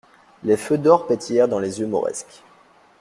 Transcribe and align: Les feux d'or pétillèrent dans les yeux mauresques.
Les 0.43 0.57
feux 0.57 0.79
d'or 0.79 1.05
pétillèrent 1.05 1.47
dans 1.47 1.59
les 1.59 1.79
yeux 1.81 1.85
mauresques. 1.85 2.41